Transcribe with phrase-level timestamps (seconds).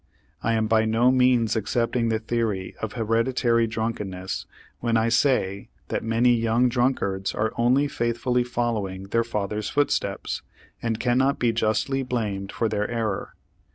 [0.41, 4.47] I am by no means accepting the theory of hereditary drunkenness
[4.79, 10.41] when I say that many young drunkards are only faithfully following their fathers' footsteps,
[10.81, 13.35] and cannot be justly blamed for their error.